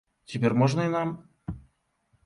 [0.31, 1.15] Цяпер можна і нам?